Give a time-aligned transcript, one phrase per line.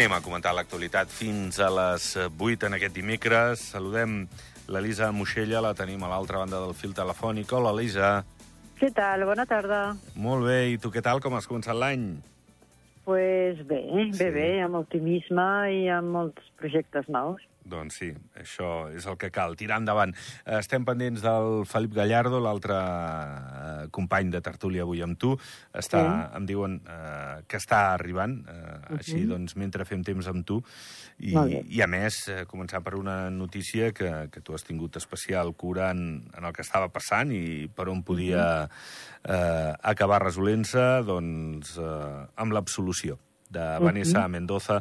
[0.00, 3.60] Anem a comentar l'actualitat fins a les 8 en aquest dimecres.
[3.74, 4.22] Saludem
[4.72, 7.52] l'Elisa Moixella, la tenim a l'altra banda del fil telefònic.
[7.52, 8.22] Hola, Elisa.
[8.80, 9.26] Què tal?
[9.28, 9.82] Bona tarda.
[10.16, 11.20] Molt bé, i tu què tal?
[11.20, 12.14] Com has començat l'any?
[13.04, 14.30] Pues bé, bé, Sí.
[14.38, 17.44] bé, amb optimisme i amb molts projectes nous.
[17.64, 18.08] Doncs sí,
[18.40, 20.14] això és el que cal, tirar endavant.
[20.58, 25.36] Estem pendents del Felip Gallardo, l'altre eh, company de tertúlia avui amb tu.
[25.74, 26.36] Està, Sí.
[26.36, 29.28] Em diuen eh, que està arribant, eh, així Mhm.
[29.28, 30.62] doncs mentre fem temps amb tu.
[31.18, 31.34] I,
[31.76, 35.90] i a més, eh, començar per una notícia que, que tu has tingut especial cura
[35.90, 38.68] en, en el que estava passant i per on podia
[39.24, 43.18] eh, acabar resolent-se, doncs, eh, amb l'absolució
[43.50, 44.80] de Vanessa Mendoza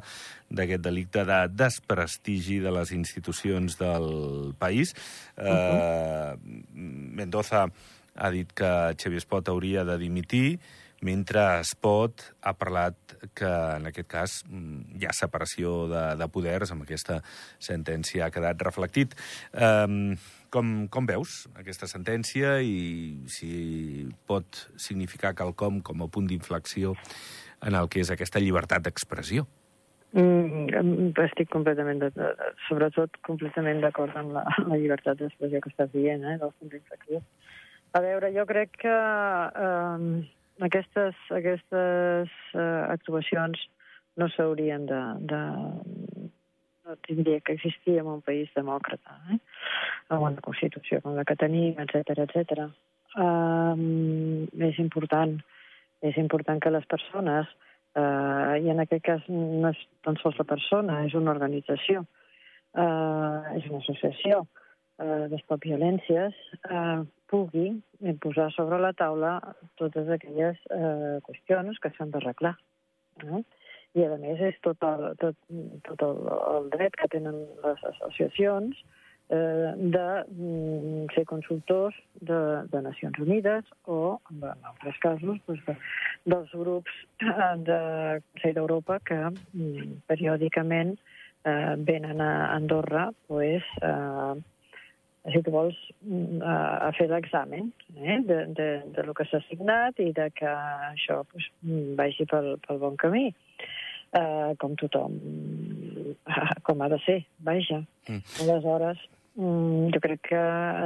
[0.49, 4.93] d'aquest delicte de desprestigi de les institucions del país.
[5.37, 6.35] Eh,
[6.73, 7.67] Mendoza
[8.19, 10.59] ha dit que Xavier Espot hauria de dimitir,
[11.01, 12.97] mentre Espot ha parlat
[13.33, 17.21] que, en aquest cas, mm, hi ha separació de, de poders, amb aquesta
[17.59, 19.15] sentència ha quedat reflectit.
[19.53, 20.17] Eh,
[20.49, 26.95] com, com veus aquesta sentència i si pot significar quelcom com a punt d'inflexió
[27.65, 29.45] en el que és aquesta llibertat d'expressió?
[30.17, 32.29] Mm, estic completament, de,
[32.65, 37.21] sobretot completament d'acord amb la, la llibertat d'expressió que estàs dient, eh, del punt d'inflexió.
[37.93, 38.95] A veure, jo crec que
[39.65, 40.07] eh,
[40.65, 43.61] aquestes, aquestes eh, actuacions
[44.19, 45.01] no s'haurien de,
[45.31, 45.41] de...
[46.85, 49.39] no tindria que existir en un país demòcrata, eh?
[50.09, 52.65] amb una Constitució com la que tenim, etc etc.
[53.19, 55.37] Um, és important,
[56.05, 57.49] és important que les persones,
[57.99, 63.51] uh, i en aquest cas no és tan sols la persona, és una organització, uh,
[63.57, 66.35] és una associació uh, d'estop violències,
[66.69, 67.71] uh, pugui
[68.23, 69.37] posar sobre la taula
[69.81, 72.55] totes aquelles uh, qüestions que s'han d'arreglar.
[73.25, 73.43] Eh?
[73.97, 75.35] I, a més, és tot el, tot,
[75.87, 76.23] tot el,
[76.53, 78.98] el dret que tenen les associacions eh,
[79.29, 85.75] de mm, ser consultors de, de Nacions Unides o, en altres casos, doncs, de,
[86.25, 87.79] dels grups eh, de
[88.31, 90.95] Consell d'Europa que mm, periòdicament
[91.45, 94.33] eh, venen a Andorra pues, eh,
[95.31, 96.55] si tu vols, mm, a,
[96.87, 100.49] a fer l'examen eh, de, de, de lo que s'ha signat i de que
[100.89, 101.45] això pues,
[101.99, 103.29] vagi pel, pel bon camí,
[104.15, 105.19] eh, com tothom,
[106.65, 107.83] com ha de ser, vaja.
[108.07, 108.25] Mm.
[108.45, 109.05] Aleshores,
[109.39, 110.41] jo crec que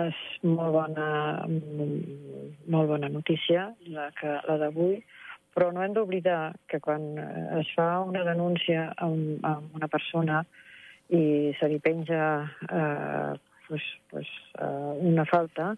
[0.07, 1.07] és molt bona,
[1.47, 4.99] mm, molt bona notícia la, que, la d'avui,
[5.53, 9.89] però no hem d'oblidar que quan eh, es fa una denúncia a, un, a una
[9.89, 10.43] persona
[11.09, 12.23] i se li penja
[12.69, 13.33] eh,
[13.67, 15.73] pues, pues, eh, una falta,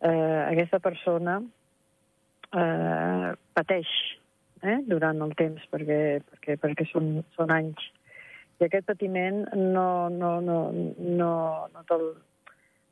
[0.00, 1.38] eh, aquesta persona
[2.50, 3.94] eh, pateix
[4.62, 7.90] eh, durant el temps perquè, perquè, perquè són, són anys.
[8.58, 11.32] I aquest patiment no, no, no, no,
[11.72, 12.08] no te'l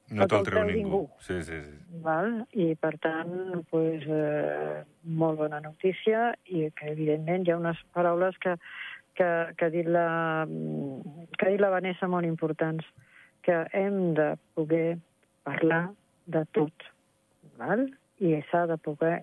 [0.07, 0.77] No No te'l treu ningú.
[0.79, 0.99] ningú.
[1.19, 1.73] Sí, sí, sí.
[2.05, 2.45] Val?
[2.55, 8.39] I, per tant, pues, eh, molt bona notícia i que, evidentment, hi ha unes paraules
[8.39, 8.55] que,
[9.19, 10.07] que, que, ha dit la,
[10.47, 12.87] que ha dit la Vanessa molt importants,
[13.43, 14.99] que hem de poder
[15.43, 15.89] parlar
[16.27, 16.87] de tot,
[17.59, 17.89] val?
[18.23, 19.17] i s'ha de poder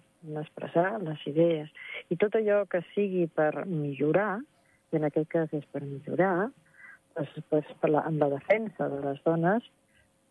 [0.43, 1.71] expressar les idees.
[2.11, 4.41] I tot allò que sigui per millorar,
[4.93, 6.49] i en aquest cas és per millorar,
[7.15, 9.63] pues, pues, per la, amb la defensa de les dones,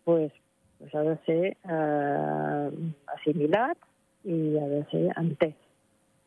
[0.05, 0.33] pues,
[0.79, 2.69] pues ha de ser eh,
[3.17, 3.79] assimilat
[4.25, 5.55] i ha de ser entès.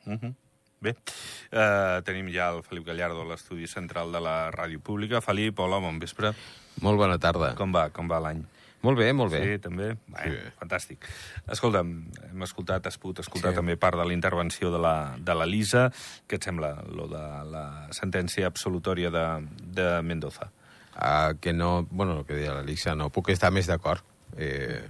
[0.06, 0.34] Uh -huh.
[0.80, 5.22] Bé, uh, tenim ja el Felip Gallardo a l'estudi central de la ràdio pública.
[5.22, 6.34] Felip, hola, bon vespre.
[6.82, 7.56] Molt bona tarda.
[7.56, 8.44] Com va, com va l'any?
[8.82, 9.40] Molt bé, molt bé.
[9.42, 9.94] Sí, també?
[10.08, 10.52] Bé, Sí.
[10.60, 11.06] fantàstic.
[11.50, 11.94] Escolta'm,
[12.30, 13.56] hem escoltat, has pogut escoltar Sí.
[13.56, 15.92] també part de la intervenció de la, de la Lisa.
[16.28, 20.52] Què et sembla, lo de la sentència absolutòria de, de Mendoza?
[20.96, 21.88] Uh, que no...
[21.90, 24.04] Bueno, el que deia l'Elisa, no puc estar més d'acord.
[24.38, 24.86] Eh,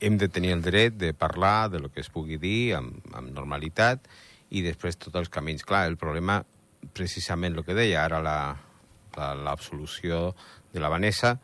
[0.00, 3.30] hem de tenir el dret de parlar de lo que es pugui dir amb, amb
[3.30, 4.08] normalitat
[4.50, 5.62] i després tots els camins.
[5.64, 6.40] Clar, el problema,
[6.92, 8.56] precisament el que deia ara la-
[9.16, 10.34] la- l'absolució
[10.72, 11.38] de la Vanessa,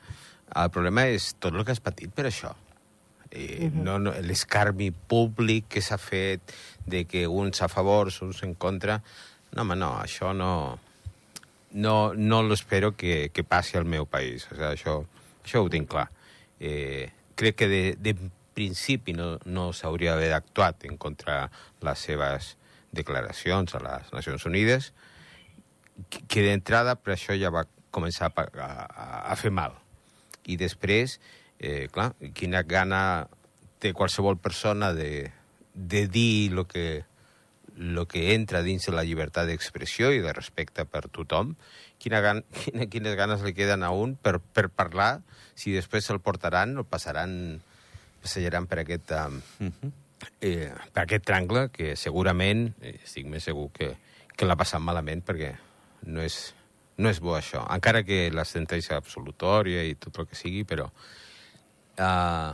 [0.57, 2.53] el problema és tot el que has patit per això.
[3.31, 6.55] Eh, no, no, l'escarmi públic que s'ha fet
[6.91, 9.01] de que uns a favor, uns en contra...
[9.53, 10.79] No, home, no, això no...
[11.71, 14.49] No, no l'espero que, que passi al meu país.
[14.51, 14.97] O sigui, això,
[15.45, 16.09] això ho tinc clar.
[16.59, 17.07] Eh,
[17.39, 18.17] crec que de, de
[18.59, 21.45] principi no, no s'hauria d'haver actuat en contra
[21.87, 22.57] les seves
[22.91, 24.91] declaracions a les Nacions Unides,
[26.11, 29.79] que, que d'entrada per això ja va començar a, a, a fer mal.
[30.47, 31.19] I després,
[31.59, 33.29] eh, clar, quina gana
[33.81, 35.31] té qualsevol persona de,
[35.75, 37.05] de dir el que,
[37.79, 41.55] el que entra dins de la llibertat d'expressió i de respecte per tothom,
[42.01, 45.21] quina gan, quina, quines ganes li queden a un per, per parlar,
[45.55, 47.33] si després se'l portaran o passaran,
[48.21, 49.41] passejaran per aquest, um,
[50.41, 53.95] eh, per aquest triangle que segurament, eh, estic més segur que,
[54.37, 55.55] que l'ha passat malament perquè
[56.09, 56.55] no és,
[57.01, 60.87] no és bo això, encara que la sentència absolutòria i tot el que sigui, però
[60.91, 62.51] uh,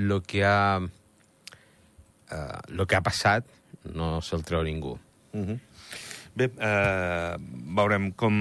[0.00, 3.44] lo que ha uh, lo que ha passat
[3.92, 4.96] no se'l treu ningú.
[5.32, 5.58] Uh -huh.
[6.32, 7.36] Bé, eh,
[7.76, 8.36] veurem com,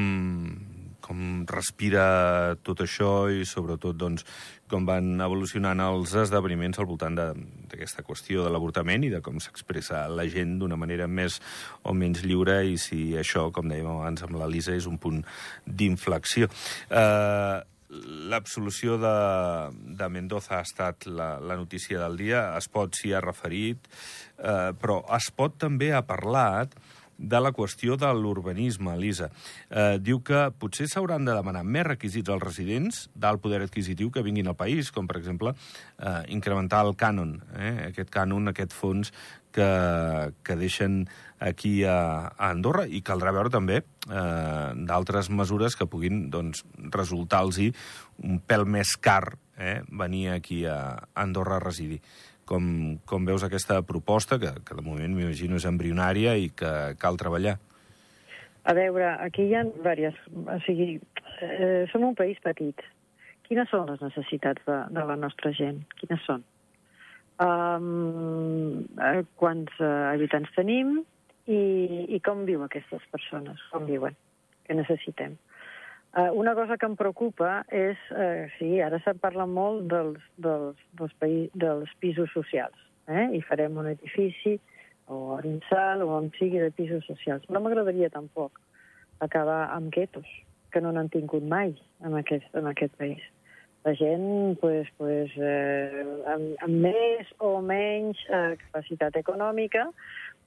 [1.12, 4.24] com respira tot això i sobretot doncs,
[4.72, 10.06] com van evolucionant els esdeveniments al voltant d'aquesta qüestió de l'avortament i de com s'expressa
[10.08, 11.42] la gent d'una manera més
[11.84, 15.20] o menys lliure i si això, com dèiem abans amb l'Elisa, és un punt
[15.68, 16.48] d'inflexió.
[16.88, 17.60] Eh,
[18.32, 19.16] L'absolució de,
[20.00, 22.46] de Mendoza ha estat la, la notícia del dia.
[22.56, 23.90] Es pot, s'hi ha referit,
[24.40, 26.78] eh, però es pot també ha parlat
[27.22, 29.30] de la qüestió de l'urbanisme, Elisa.
[29.70, 34.26] Eh, diu que potser s'hauran de demanar més requisits als residents d'alt poder adquisitiu que
[34.26, 35.54] vinguin al país, com, per exemple,
[36.00, 39.14] eh, incrementar el cànon, eh, aquest cànon, aquest fons
[39.52, 41.06] que, que deixen
[41.40, 46.64] aquí a, a Andorra i caldrà veure també eh, d'altres mesures que puguin doncs,
[46.94, 50.78] resultar-los un pèl més car eh, venir aquí a
[51.14, 52.02] Andorra a residir
[52.46, 52.64] com,
[53.08, 56.72] com veus aquesta proposta, que, que de moment m'imagino és embrionària i que
[57.02, 57.58] cal treballar?
[58.64, 60.18] A veure, aquí hi ha diverses...
[60.30, 60.96] O sigui,
[61.42, 62.84] eh, som un país petit.
[63.48, 65.82] Quines són les necessitats de, de la nostra gent?
[66.00, 66.44] Quines són?
[67.42, 71.00] Um, eh, quants uh, habitants tenim
[71.50, 71.62] i,
[72.14, 73.64] i com viuen aquestes persones?
[73.74, 74.14] Com viuen?
[74.68, 75.40] Què necessitem?
[76.12, 80.80] Uh, una cosa que em preocupa és, uh, sí, ara se'n parla molt dels, dels,
[81.00, 82.76] dels, paï dels pisos socials,
[83.08, 83.30] eh?
[83.32, 84.58] i farem un edifici
[85.08, 87.48] o a Rinsal o on sigui de pisos socials.
[87.48, 88.60] No m'agradaria tampoc
[89.24, 90.28] acabar amb guetos,
[90.76, 91.72] que no n'han tingut mai
[92.04, 93.24] en aquest, en aquest país.
[93.88, 99.88] La gent, pues, pues, eh, amb, amb més o menys eh, capacitat econòmica,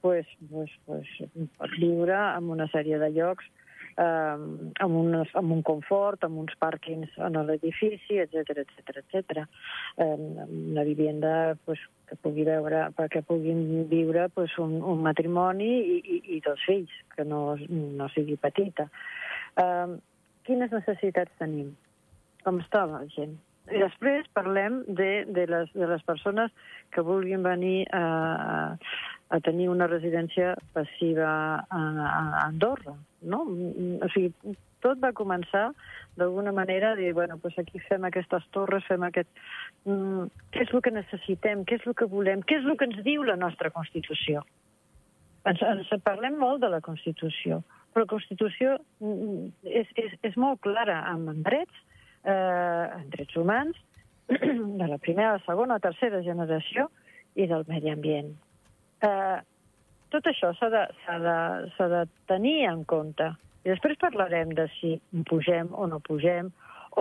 [0.05, 1.09] pues, pues, pues,
[1.57, 3.49] pot viure en una sèrie de llocs
[3.97, 4.37] eh,
[4.85, 9.45] amb, un, amb un confort, amb uns pàrquings en l'edifici, etc etc etc.
[9.97, 15.97] Eh, una vivienda pues, que pugui veure, perquè puguin viure pues, un, un matrimoni i,
[16.17, 18.89] i, i dos fills, que no, no sigui petita.
[19.61, 19.97] Eh,
[20.45, 21.73] quines necessitats tenim?
[22.45, 23.37] Com està la gent?
[23.73, 26.51] I després parlem de, de, les, de les persones
[26.93, 28.77] que vulguin venir a,
[29.33, 31.31] a tenir una residència passiva
[31.65, 32.93] a, a Andorra,
[33.25, 33.43] no?
[34.05, 34.55] O sigui,
[34.85, 35.69] tot va començar
[36.19, 39.29] d'alguna manera a dir, bueno, doncs aquí fem aquestes torres, fem aquest...
[39.89, 41.63] Mm, què és el que necessitem?
[41.67, 42.43] Què és el que volem?
[42.45, 44.45] Què és el que ens diu la nostra Constitució?
[45.45, 47.61] Ens, ens parlem molt de la Constitució,
[47.93, 49.49] però la Constitució mm,
[49.81, 51.83] és, és, és molt clara en drets,
[52.23, 53.81] eh, en drets humans,
[54.29, 56.89] de la primera, la segona, tercera generació
[57.35, 58.31] i del medi ambient.
[59.05, 59.37] Eh,
[60.13, 60.83] tot això s'ha de,
[61.25, 63.31] de, de tenir en compte.
[63.65, 64.95] I després parlarem de si
[65.29, 66.51] pugem o no pugem,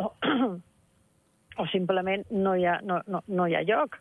[0.01, 0.09] o,
[1.63, 4.01] o simplement no hi, ha, no, no, no hi ha lloc.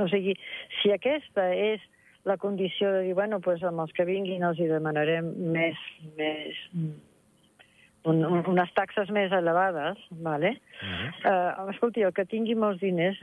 [0.00, 0.34] O sigui,
[0.80, 1.84] si aquesta és
[2.28, 5.78] la condició de dir, bueno, pues amb els que vinguin els hi demanarem més,
[6.18, 10.56] més un, un, unes taxes més elevades, vale?
[10.80, 11.64] Uh -huh.
[11.64, 13.20] uh, escolti, el que tingui molts diners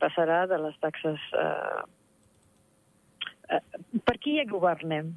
[0.00, 1.82] passarà de les taxes uh, eh,
[4.06, 5.14] per qui governem?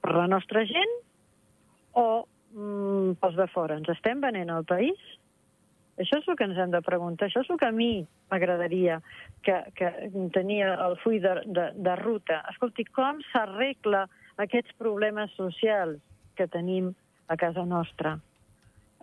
[0.00, 0.92] Per la nostra gent
[1.98, 2.04] o
[2.54, 3.76] mm, pels de fora?
[3.80, 5.00] Ens estem venent el país?
[6.00, 7.28] Això és el que ens hem de preguntar.
[7.28, 9.00] Això és el que a mi m'agradaria
[9.44, 9.90] que, que
[10.32, 12.40] tenia el full de, de, de ruta.
[12.54, 14.06] Escolti, com s'arregla
[14.40, 16.00] aquests problemes socials
[16.38, 16.94] que tenim
[17.28, 18.16] a casa nostra?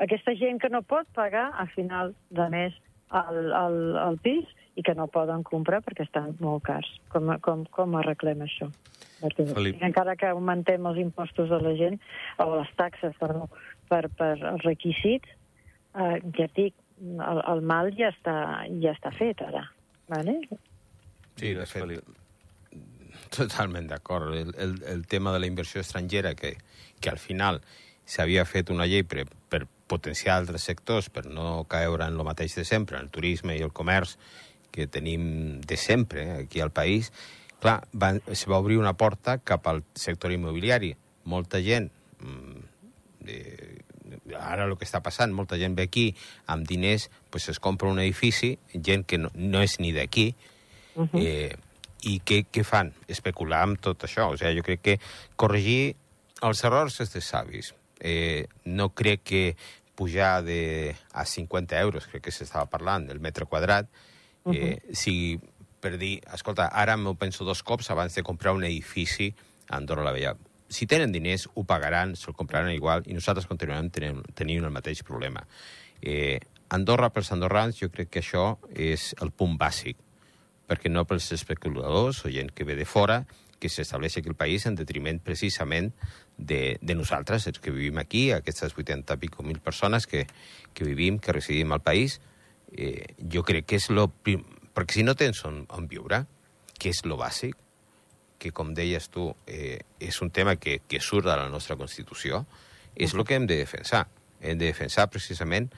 [0.02, 2.74] Aquesta gent que no pot pagar a final de mes
[3.14, 4.48] el, el, el pis
[4.78, 6.90] i que no poden comprar perquè estan molt cars.
[7.14, 8.70] Com, com, com arreglem això?
[9.22, 9.80] Perquè, Felip.
[9.82, 11.98] encara que augmentem els impostos de la gent,
[12.44, 13.48] o les taxes, perdó,
[13.90, 15.34] per, per els requisits,
[15.98, 18.38] eh, ja et dic, el, el mal ja està,
[18.84, 19.66] ja està fet ara.
[20.12, 20.38] Vale?
[21.38, 21.98] Sí, de fet,
[23.34, 24.34] totalment d'acord.
[24.36, 26.56] El, el, el tema de la inversió estrangera, que,
[27.02, 27.62] que al final
[28.08, 29.26] s'havia fet una llei per
[29.88, 33.74] potenciar altres sectors, per no caure en el mateix de sempre, el turisme i el
[33.76, 34.18] comerç,
[34.72, 37.12] que tenim de sempre aquí al país,
[37.64, 40.94] clar, va, se va obrir una porta cap al sector immobiliari.
[41.28, 41.90] Molta gent,
[43.28, 43.80] eh,
[44.38, 46.10] ara el que està passant, molta gent ve aquí
[46.48, 50.36] amb diners, pues es compra un edifici, gent que no, no és ni d'aquí,
[50.96, 51.24] uh -huh.
[51.24, 51.56] eh,
[52.06, 52.92] I què, què fan?
[53.10, 54.30] Especular amb tot això.
[54.32, 54.96] O sigui, jo crec que
[55.36, 55.96] corregir
[56.46, 57.74] els errors és de savis.
[58.00, 59.44] Eh, no crec que
[59.96, 64.94] pujar de, a 50 euros, crec que s'estava parlant, del metre quadrat, eh, uh -huh.
[64.94, 65.40] si
[65.80, 69.34] per dir, escolta, ara m'ho penso dos cops abans de comprar un edifici
[69.70, 70.36] a Andorra la Vella.
[70.70, 75.04] Si tenen diners, ho pagaran, se'l compraran igual, i nosaltres continuarem tenint, tenint el mateix
[75.04, 75.46] problema.
[76.02, 76.40] Eh,
[76.70, 79.96] Andorra pels andorrans, jo crec que això és el punt bàsic
[80.68, 83.22] perquè no pels especuladors o gent que ve de fora,
[83.58, 85.94] que s'estableix aquí el país en detriment precisament
[86.38, 90.28] de, de nosaltres, els que vivim aquí, aquestes 80 i pico mil persones que,
[90.74, 92.20] que vivim, que residim al país.
[92.72, 94.08] Eh, jo crec que és lo...
[94.08, 94.46] Prim...
[94.78, 96.22] Perquè si no tens on, on viure,
[96.78, 97.58] que és lo bàsic,
[98.38, 102.44] que, com deies tu, eh, és un tema que, que surt de la nostra Constitució,
[102.94, 104.06] és el que hem de defensar.
[104.42, 105.72] Hem de defensar precisament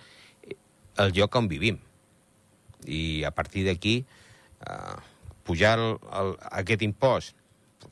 [1.00, 1.80] el lloc on vivim.
[2.84, 4.02] I a partir d'aquí,
[4.68, 5.00] uh,
[5.48, 7.39] pujar el, el, aquest impost,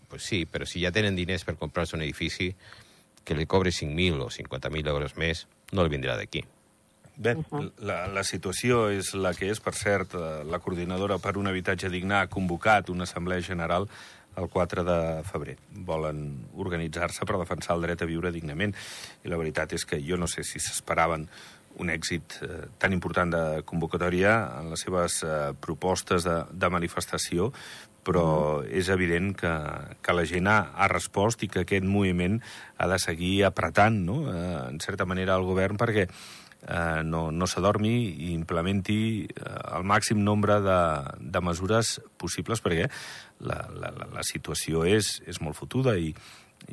[0.08, 2.53] pues sí, però si ja tenen diners per comprar-se un edifici,
[3.27, 6.46] que li cobri 5.000 o 50.000 euros més, no li vindrà d'aquí.
[7.17, 7.72] Bé, uh -huh.
[7.79, 9.60] la, la situació és la que és.
[9.60, 13.88] Per cert, eh, la coordinadora per un habitatge digne ha convocat una assemblea general
[14.38, 15.58] el 4 de febrer.
[15.72, 18.75] Volen organitzar-se per defensar el dret a viure dignament.
[19.24, 21.27] I la veritat és que jo no sé si s'esperaven
[21.77, 27.51] un èxit eh, tan important de convocatòria en les seves eh, propostes de, de manifestació,
[28.08, 28.26] però
[28.62, 28.72] mm.
[28.80, 29.54] és evident que,
[30.02, 32.40] que la gent ha, ha respost i que aquest moviment
[32.78, 37.48] ha de seguir apretant, no?, eh, en certa manera, el govern perquè eh, no, no
[37.50, 37.94] s'adormi
[38.30, 40.82] i implementi eh, el màxim nombre de,
[41.20, 42.90] de mesures possibles perquè
[43.46, 46.14] la, la, la situació és, és molt fotuda i,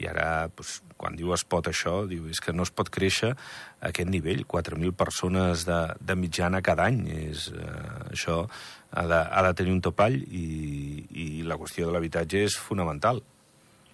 [0.01, 3.35] i ara, doncs, quan diu es pot això, diu és que no es pot créixer
[3.35, 7.03] a aquest nivell, 4.000 persones de, de mitjana cada any.
[7.29, 8.45] És, eh, això
[8.95, 10.47] ha de, ha de tenir un topall i,
[11.11, 13.23] i la qüestió de l'habitatge és fonamental.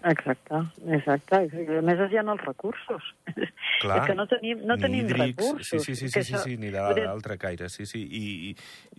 [0.00, 0.56] Exacte,
[0.96, 1.36] exacte.
[1.36, 3.08] A més, hi ha els recursos.
[3.82, 5.68] Clar, és que no tenim, no tenim hídrics, recursos.
[5.68, 8.00] Sí, sí, sí, sí, sí, sí, ni d'altre caire, sí, sí.
[8.00, 8.54] I, i,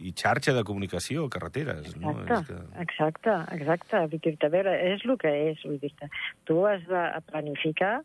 [0.05, 1.89] I xarxa de comunicació, carreteres.
[1.89, 2.13] Exacte, no?
[2.21, 2.59] és que...
[2.85, 4.03] exacte, exacte.
[4.13, 5.63] Vull dir a veure, és el que és.
[5.65, 6.11] Vull dir
[6.45, 7.95] tu has de planificar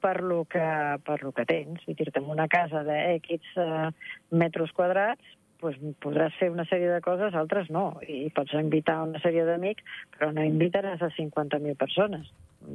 [0.00, 0.64] per lo que,
[1.04, 1.84] per lo que tens.
[1.84, 3.92] Vull dir en una casa de X uh,
[4.32, 7.86] metres quadrats, pues, podràs fer una sèrie de coses, altres no.
[8.08, 9.84] I pots invitar una sèrie d'amics,
[10.16, 12.30] però no invitaràs a 50.000 persones.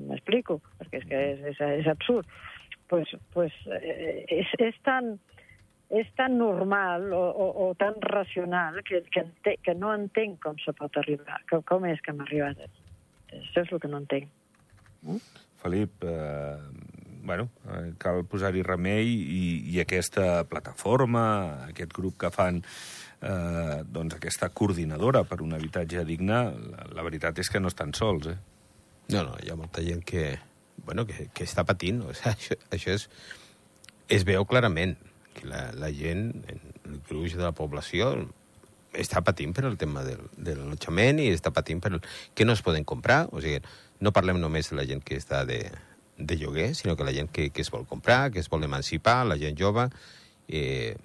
[0.09, 0.59] M'explico?
[0.79, 2.29] Perquè és que és, és, és absurd.
[2.89, 5.17] Pues, pues, eh, és, és tan
[5.93, 10.57] és tan normal o, o, o tan racional que, que, ente, que no entenc com
[10.63, 12.63] se pot arribar, com, com és que hem arribat.
[13.29, 14.31] Això és el que no entenc.
[15.05, 15.21] Mm?
[15.61, 16.57] Felip, eh,
[17.25, 21.25] bueno, eh, cal posar-hi remei i, i aquesta plataforma,
[21.71, 26.41] aquest grup que fan eh, doncs aquesta coordinadora per un habitatge digne,
[26.71, 28.37] la, la veritat és que no estan sols, eh?
[29.09, 30.37] No, no, hi ha molta gent que,
[30.85, 32.01] bueno, que, que està patint.
[32.05, 33.09] O sigui, això, això és,
[34.15, 34.95] es veu clarament
[35.35, 38.13] que la, la gent, el gruix de la població,
[38.95, 41.99] està patint per el tema del, de l'allotjament i està patint per el,
[42.33, 43.25] que no es poden comprar.
[43.35, 43.59] O sigui,
[43.99, 45.59] no parlem només de la gent que està de,
[46.17, 49.25] de lloguer, sinó que la gent que, que es vol comprar, que es vol emancipar,
[49.25, 49.89] la gent jove...
[50.47, 50.95] Eh,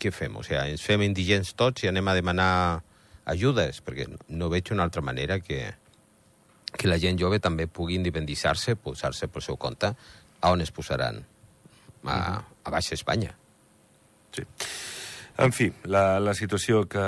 [0.00, 0.32] què fem?
[0.40, 2.82] O sigui, ens fem indigents tots i anem a demanar
[3.30, 5.60] ajudes, perquè no veig una altra manera que,
[6.72, 9.92] que la gent jove també pugui independitzar-se, posar-se pel seu compte,
[10.40, 11.22] a on es posaran?
[12.04, 13.32] A, a Baixa Espanya.
[14.34, 14.44] Sí.
[15.44, 17.04] En fi, la, la situació que,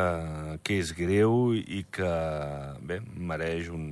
[0.67, 2.09] que és greu i que
[2.83, 3.85] bé, mereix un,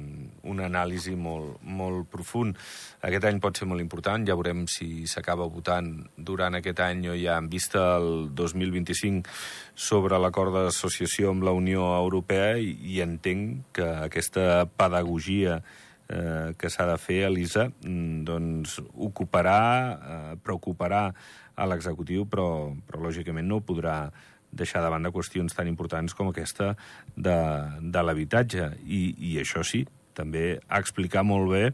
[0.51, 2.59] un anàlisi molt, molt profund.
[3.05, 7.17] Aquest any pot ser molt important, ja veurem si s'acaba votant durant aquest any o
[7.19, 9.31] ja en vista el 2025
[9.75, 15.61] sobre l'acord d'associació amb la Unió Europea i, i entenc que aquesta pedagogia
[16.09, 21.09] eh, que s'ha de fer, Elisa, mm, doncs ocuparà, eh, preocuparà
[21.55, 24.11] a l'executiu, però, però lògicament no podrà
[24.55, 26.75] deixar de banda qüestions tan importants com aquesta
[27.17, 27.37] de,
[27.81, 28.71] de l'habitatge.
[28.87, 29.85] I, I això sí,
[30.17, 31.65] també explicar molt bé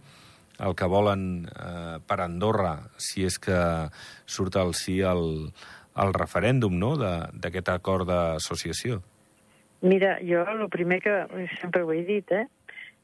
[0.61, 3.61] el que volen eh, per Andorra, si és que
[4.29, 5.49] surt al sí el,
[5.97, 6.95] el referèndum no?
[7.01, 9.01] d'aquest acord d'associació.
[9.81, 11.15] Mira, jo el primer que
[11.61, 12.45] sempre ho he dit, eh?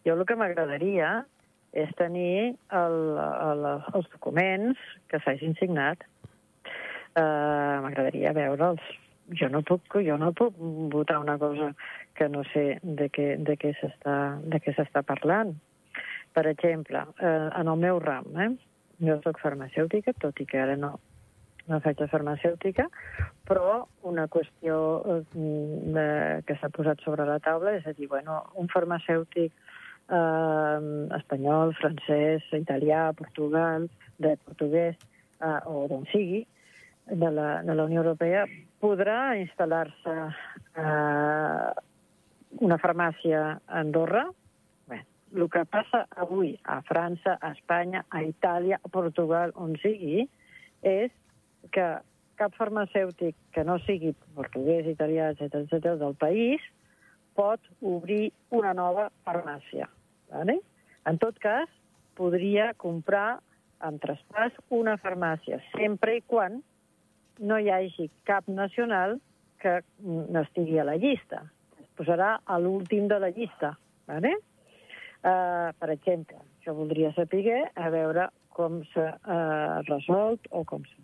[0.04, 1.24] jo el que m'agradaria
[1.76, 3.64] és tenir el, el,
[3.96, 6.04] els documents que s'hagin signat
[7.16, 8.84] eh, m'agradaria veure'ls.
[9.40, 10.54] Jo no puc, jo no puc
[10.92, 11.72] votar una cosa
[12.16, 15.54] que no sé de què, de què s'està parlant.
[16.36, 18.50] Per exemple, eh, en el meu ram, eh,
[19.04, 20.96] jo soc farmacèutica, tot i que ara no,
[21.66, 22.86] una fetge farmacèutica,
[23.48, 24.76] però una qüestió
[25.14, 26.08] eh, de,
[26.46, 30.78] que s'ha posat sobre la taula és a dir, bueno, un farmacèutic eh,
[31.18, 33.88] espanyol, francès, italià, portugal,
[34.22, 35.00] de portuguès,
[35.40, 36.44] eh, o d'on sigui,
[37.06, 38.46] de la, de la Unió Europea,
[38.82, 41.68] podrà instal·lar-se eh,
[42.60, 44.24] una farmàcia a Andorra.
[44.88, 45.02] Bé,
[45.34, 50.26] el que passa avui a França, a Espanya, a Itàlia, a Portugal, on sigui,
[50.86, 51.12] és
[51.74, 51.86] que
[52.36, 56.62] cap farmacèutic que no sigui portuguès, italià, etc etc del país
[57.36, 59.88] pot obrir una nova farmàcia.
[60.32, 60.58] Vale?
[61.08, 61.68] En tot cas,
[62.16, 63.38] podria comprar
[63.84, 66.62] amb traspàs una farmàcia, sempre i quan
[67.38, 69.18] no hi hagi cap nacional
[69.60, 71.42] que no estigui a la llista.
[71.96, 73.74] Posarà a l'últim de la llista.
[74.06, 74.36] Vale?
[75.26, 81.02] Uh, per exemple, jo voldria saber a veure com s'ha uh, resolt o com s'ha...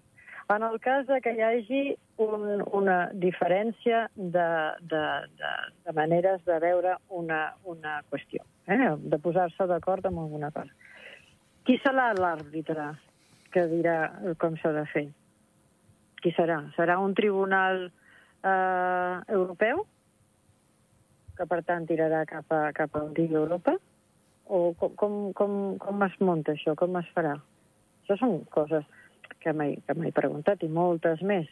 [0.53, 1.83] En el cas de que hi hagi
[2.21, 4.49] un, una diferència de,
[4.91, 5.03] de,
[5.39, 5.53] de,
[5.87, 8.93] de maneres de veure una, una qüestió, eh?
[8.99, 10.71] de posar-se d'acord amb alguna cosa.
[11.65, 12.91] Qui serà l'àrbitre
[13.55, 13.97] que dirà
[14.43, 15.07] com s'ha de fer?
[16.23, 16.59] Qui serà?
[16.77, 19.87] Serà un tribunal eh, europeu,
[21.39, 23.77] que per tant tirarà cap a, cap a on digui Europa?
[24.53, 26.75] O com, com, com, com es munta això?
[26.79, 27.37] Com es farà?
[28.03, 28.85] Això són coses
[29.43, 31.49] que m'he preguntat i moltes més.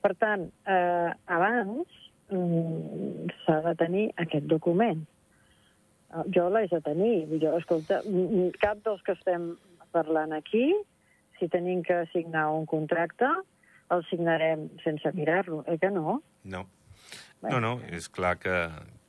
[0.00, 1.96] Per tant, eh, abans
[2.32, 5.02] mm, s'ha de tenir aquest document.
[6.10, 7.14] Eh, jo l'haig de tenir.
[7.42, 8.00] Jo, escolta,
[8.62, 9.52] cap dels que estem
[9.94, 10.66] parlant aquí,
[11.38, 13.28] si tenim que signar un contracte,
[13.90, 16.20] el signarem sense mirar-lo, eh que no?
[16.44, 16.66] No.
[17.42, 18.54] No, no, és clar que,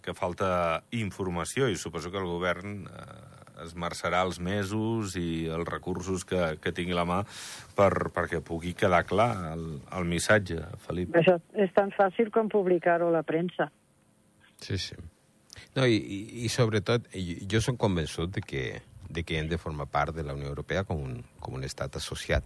[0.01, 6.25] que falta informació i suposo que el govern eh, esmerçarà els mesos i els recursos
[6.27, 7.21] que, que tingui la mà
[7.77, 9.65] per, perquè pugui quedar clar el,
[9.97, 11.15] el missatge, Felip.
[11.21, 13.69] Això és tan fàcil com publicar-ho a la premsa.
[14.61, 14.97] Sí, sí.
[15.75, 17.07] No, i, i, i sobretot,
[17.51, 18.65] jo som convençut de que,
[19.09, 21.95] de que hem de formar part de la Unió Europea com un, com un estat
[21.99, 22.43] associat.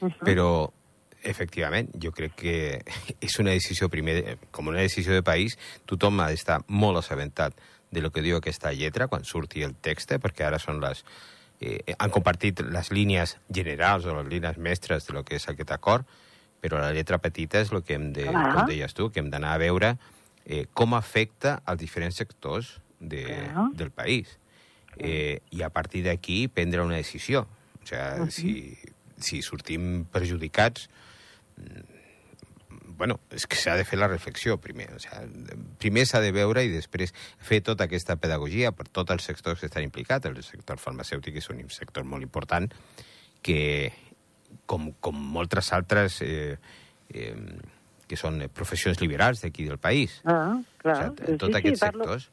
[0.00, 0.24] Uh -huh.
[0.26, 0.48] Però
[1.22, 2.56] efectivament, jo crec que
[3.26, 7.58] és una decisió, primer, com una decisió de país, tothom ha d'estar molt assabentat
[7.92, 11.04] de lo que diu aquesta lletra quan surti el text, perquè ara són les...
[11.62, 15.70] Eh, han compartit les línies generals o les línies mestres de lo que és aquest
[15.70, 16.08] acord,
[16.62, 18.48] però la lletra petita és el que hem de, ah.
[18.54, 19.92] com deies tu, que hem d'anar a veure
[20.46, 23.68] eh, com afecta als diferents sectors de, ah.
[23.74, 24.38] del país.
[24.96, 27.46] Eh, I a partir d'aquí prendre una decisió.
[27.82, 28.30] O sigui, uh -huh.
[28.30, 28.78] si,
[29.18, 30.88] si sortim perjudicats,
[33.02, 34.88] bueno, és que s'ha de fer la reflexió primer.
[34.94, 37.10] O sigui, primer s'ha de veure i després
[37.42, 40.28] fer tota aquesta pedagogia per tots els sectors que estan implicats.
[40.28, 42.68] El sector farmacèutic és un sector molt important
[43.42, 43.90] que,
[44.70, 46.58] com, com moltes altres eh,
[47.10, 47.34] eh,
[48.06, 50.20] que són professions liberals d'aquí del país.
[50.22, 50.94] Ah, clar.
[51.10, 52.30] O sigui, tots sí, aquests sí, sectors...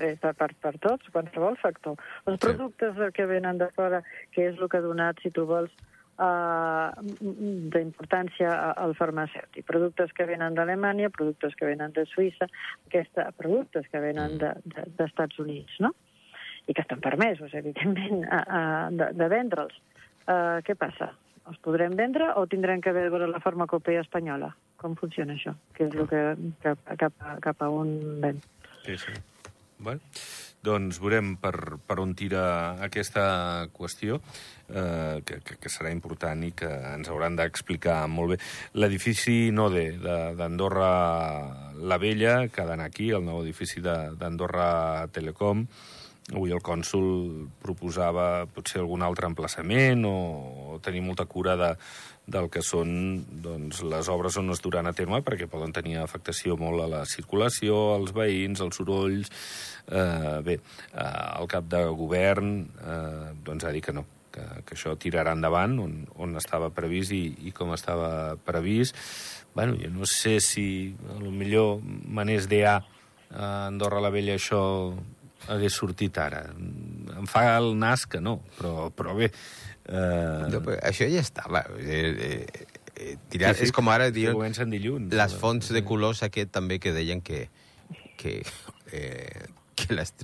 [0.00, 1.98] Eh, per, per, per tots, qualsevol sector.
[2.24, 2.46] Els sí.
[2.46, 4.00] productes que venen de fora,
[4.32, 5.70] que és el que ha donat, si tu vols,
[7.72, 9.64] d'importància al farmacèutic.
[9.66, 12.46] Productes que venen d'Alemanya, productes que venen de Suïssa,
[12.86, 15.90] aquesta, productes que venen d'Estats de, de, de Units, no?
[16.68, 19.74] I que estan permesos, evidentment, a, a, de, de vendre'ls.
[20.22, 21.10] Uh, què passa?
[21.50, 24.52] Els podrem vendre o tindrem que veure la farmacopea espanyola?
[24.78, 25.56] Com funciona això?
[25.74, 26.22] Que és el que
[26.62, 27.90] cap, cap, cap a on
[28.22, 28.38] ven.
[28.84, 29.12] Sí, sí.
[29.82, 30.00] Bueno,
[30.62, 32.42] doncs veurem per, per on tira
[32.84, 33.24] aquesta
[33.74, 34.20] qüestió,
[34.70, 38.38] eh, que, que, que serà important i que ens hauran d'explicar molt bé.
[38.78, 39.88] L'edifici Node
[40.38, 40.92] d'Andorra
[41.82, 45.66] la Vella, que ha d'anar aquí, el nou edifici d'Andorra Telecom,
[46.30, 50.14] Avui el cònsul proposava potser algun altre emplaçament o,
[50.70, 51.72] o tenir molta cura de,
[52.30, 52.92] del que són
[53.42, 57.02] doncs, les obres on es duran a terme, perquè poden tenir afectació molt a la
[57.10, 59.32] circulació, als veïns, als sorolls...
[59.82, 60.54] Eh, bé,
[60.94, 61.04] eh,
[61.42, 65.74] el cap de govern eh, doncs ha dit que no, que, que això tirarà endavant
[65.82, 68.94] on, on estava previst i, i com estava previst.
[69.54, 72.76] bueno, jo no sé si a lo millor manés d'EA
[73.32, 74.62] a Andorra la Vella això
[75.50, 76.44] hagués sortit ara.
[76.52, 79.30] Em fa el nas que no, però, però bé...
[79.88, 80.46] Eh...
[80.52, 81.64] No, però això ja estava.
[81.80, 84.30] Eh, eh, eh, tirar, sí, sí, és com ara dir...
[84.30, 85.12] dilluns.
[85.14, 87.46] Les fonts de colors aquest també que deien que...
[88.20, 88.40] que,
[88.92, 90.14] eh, que les...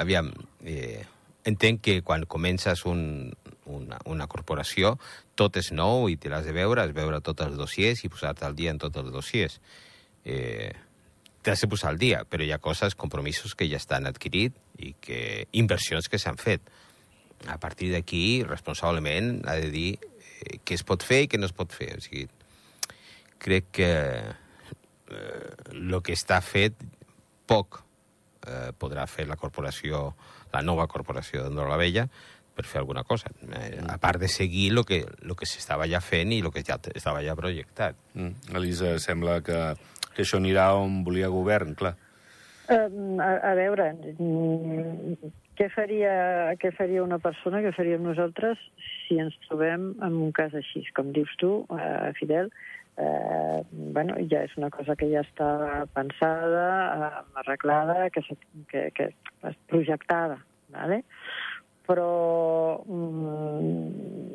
[0.00, 0.30] Aviam,
[0.64, 1.02] eh,
[1.48, 3.32] entenc que quan comences un,
[3.66, 4.94] una, una corporació
[5.40, 8.46] tot és nou i te l'has de veure, has veure tots els dossiers i posar-te
[8.46, 9.58] al dia en tots els dossiers.
[10.24, 10.72] Eh,
[11.42, 14.94] t'has de posar al dia, però hi ha coses, compromisos que ja estan adquirit i
[15.00, 16.62] que inversions que s'han fet.
[17.48, 21.48] A partir d'aquí, responsablement, ha de dir eh, què es pot fer i què no
[21.48, 21.94] es pot fer.
[21.96, 22.26] O sigui,
[23.40, 23.92] crec que
[25.10, 26.76] el eh, que està fet,
[27.48, 27.80] poc
[28.46, 30.10] eh, podrà fer la corporació,
[30.52, 32.06] la nova corporació d'Andorra la Vella,
[32.54, 36.02] per fer alguna cosa, eh, a part de seguir el que, lo que s'estava ja
[36.04, 37.96] fent i el que ja estava ja projectat.
[38.12, 38.56] Mm.
[38.60, 39.60] Elisa, sembla que,
[40.20, 41.94] que això anirà on volia govern, clar.
[42.70, 46.12] Uh, a, a veure, mm, què faria,
[46.60, 50.84] què faria una persona, què faríem nosaltres si ens trobem en un cas així?
[50.96, 52.52] Com dius tu, uh, Fidel,
[53.00, 53.58] eh,
[53.96, 56.66] bueno, ja és una cosa que ja està pensada,
[57.08, 58.20] eh, arreglada, que,
[58.68, 59.06] que, que
[59.48, 60.36] és projectada,
[60.74, 61.00] ¿vale?
[61.90, 64.29] però mm,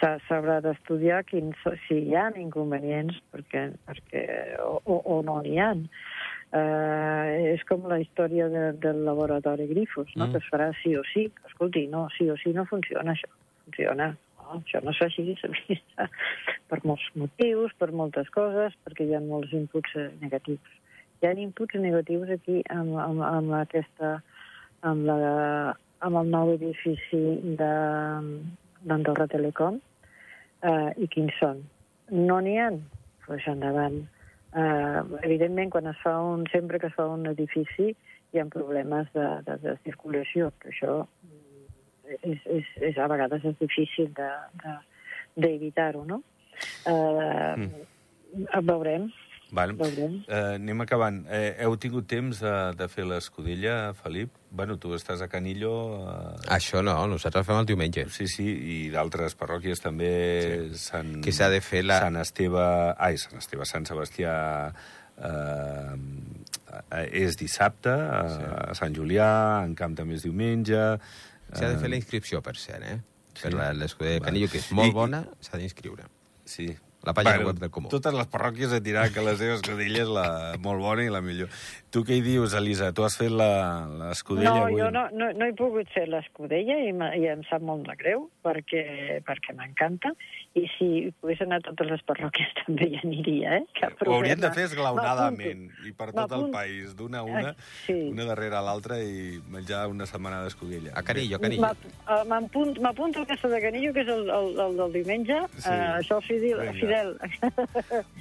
[0.00, 4.24] s'haurà d'estudiar si hi ha inconvenients perquè, perquè,
[4.62, 5.72] o, o, o no n'hi ha.
[6.56, 10.28] Uh, és com la història de, del laboratori Grifos, no?
[10.28, 10.32] Mm.
[10.32, 11.26] que es farà sí o sí.
[11.48, 13.28] Escolti, no, sí o sí no funciona això.
[13.64, 14.12] Funciona.
[14.46, 16.06] No, això no és així, s'ha
[16.70, 20.78] per molts motius, per moltes coses, perquè hi ha molts inputs eh, negatius.
[21.20, 24.18] Hi ha inputs negatius aquí amb, amb, amb aquesta
[24.86, 25.20] amb la,
[26.06, 27.22] amb el nou edifici
[27.58, 29.80] d'Andorra Telecom.
[30.66, 31.62] Eh, I quins són?
[32.10, 32.70] No n'hi ha?
[32.74, 33.98] Doncs pues endavant.
[34.56, 37.90] Eh, evidentment, quan es fa un, sempre que es fa un edifici
[38.32, 40.94] hi ha problemes de, de, de circulació, però això
[42.22, 44.10] és, és, és, a vegades és difícil
[45.36, 46.22] d'evitar-ho, de, de, no?
[46.86, 48.66] Eh, mm.
[48.66, 49.10] Veurem,
[49.54, 49.76] Val.
[49.78, 51.20] Eh, anem acabant.
[51.30, 54.34] Eh, heu tingut temps de, de fer l'escudella, Felip?
[54.56, 55.70] Bueno, tu estàs a Canillo...
[56.08, 56.46] Eh...
[56.56, 58.06] Això no, nosaltres fem el diumenge.
[58.14, 60.12] Sí, sí, i d'altres parròquies també
[60.72, 60.78] sí.
[60.86, 61.10] Sant...
[61.24, 62.00] Que s'ha de fer la...
[62.06, 62.64] Sant Esteve...
[62.96, 64.32] Ai, Sant Esteve, Sant Sebastià...
[65.16, 65.92] Eh,
[67.20, 68.48] és dissabte, a, sí.
[68.72, 69.28] a Sant Julià,
[69.66, 70.80] en Camp també és diumenge...
[71.52, 72.96] S'ha de fer la inscripció, per cert, eh?
[73.36, 73.44] Sí.
[73.44, 76.08] Per l'escudella de Canillo, que és molt I, bona, s'ha d'inscriure.
[76.48, 76.72] Sí,
[77.06, 77.90] la pàgina bueno, web del Comú.
[77.92, 80.28] Totes les parròquies et diran que la seva escudella és la
[80.62, 81.52] molt bona i la millor.
[81.94, 82.90] Tu què hi dius, Elisa?
[82.96, 84.80] Tu has fet l'escudella no, avui?
[84.82, 86.90] Jo no, no, no he pogut fer l'escudella i,
[87.22, 90.12] i em sap molt de greu perquè, perquè m'encanta
[90.56, 90.86] i si
[91.20, 93.64] pogués anar a totes les parròquies també hi aniria, eh?
[93.76, 97.52] Cap Ho hauríem de fer esglaonadament i per tot el país, d'una a una,
[97.84, 97.96] sí.
[98.12, 100.94] una darrere l'altra i menjar una setmana d'escudella.
[100.96, 101.72] A Canillo, a Canillo.
[101.72, 105.42] Eh, m'apunto aquesta de Canillo, que és el, el, el del diumenge.
[105.58, 105.68] Sí.
[105.68, 106.62] Uh, això, Fidel.
[106.80, 107.12] Fidel.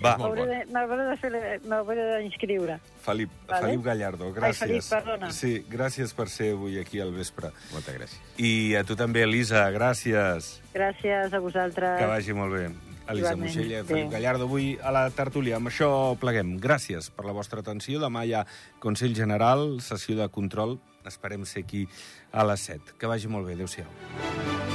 [0.03, 2.79] Va, m'hauré d'inscriure.
[3.05, 3.61] Felip, vale?
[3.67, 4.63] Felip Gallardo, gràcies.
[4.65, 5.29] Ai, Felip, perdona.
[5.31, 7.51] Sí, gràcies per ser avui aquí al vespre.
[7.73, 8.33] Moltes gràcies.
[8.41, 10.55] I a tu també, Elisa, gràcies.
[10.73, 11.99] Gràcies a vosaltres.
[12.01, 12.65] Que vagi molt bé.
[13.05, 13.43] Elisa Igualment.
[13.45, 15.59] Moixella, Felip Gallardo, avui a la tertúlia.
[15.59, 16.55] Amb això pleguem.
[16.59, 18.01] Gràcies per la vostra atenció.
[18.01, 18.45] Demà hi ha
[18.81, 20.79] Consell General, sessió de control.
[21.05, 21.85] Esperem ser aquí
[22.33, 22.97] a les 7.
[22.97, 23.53] Que vagi molt bé.
[23.53, 24.74] Adéu-siau.